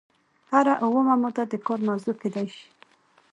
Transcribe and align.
هره 0.51 0.73
اومه 0.83 1.13
ماده 1.21 1.43
د 1.51 1.53
کار 1.65 1.79
موضوع 1.87 2.15
کیدای 2.21 2.47
شي. 2.55 2.65